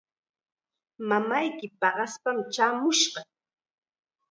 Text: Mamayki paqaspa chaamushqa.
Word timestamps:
Mamayki 1.07 1.67
paqaspa 1.79 2.29
chaamushqa. 2.53 3.21